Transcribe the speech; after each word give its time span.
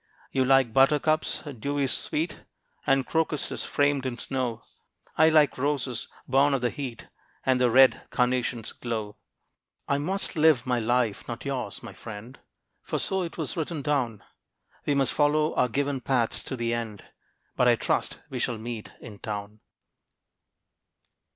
You 0.31 0.43
like 0.43 0.73
buttercups, 0.73 1.43
dewy 1.43 1.85
sweet, 1.85 2.39
And 2.87 3.05
crocuses, 3.05 3.63
framed 3.63 4.03
in 4.07 4.17
snow; 4.17 4.63
I 5.15 5.29
like 5.29 5.59
roses, 5.59 6.07
born 6.27 6.55
of 6.55 6.61
the 6.61 6.71
heat, 6.71 7.07
And 7.45 7.61
the 7.61 7.69
red 7.69 8.07
carnation's 8.09 8.71
glow. 8.71 9.17
I 9.87 9.99
must 9.99 10.35
live 10.35 10.65
my 10.65 10.79
life, 10.79 11.27
not 11.27 11.45
yours, 11.45 11.83
my 11.83 11.93
friend, 11.93 12.39
For 12.81 12.97
so 12.97 13.21
it 13.21 13.37
was 13.37 13.55
written 13.55 13.83
down; 13.83 14.23
We 14.87 14.95
must 14.95 15.13
follow 15.13 15.53
our 15.53 15.69
given 15.69 16.01
paths 16.01 16.43
to 16.45 16.55
the 16.55 16.73
end, 16.73 17.03
But 17.55 17.67
I 17.67 17.75
trust 17.75 18.21
we 18.27 18.39
shall 18.39 18.57
meet 18.57 18.91
in 19.01 19.19
town. 19.19 19.61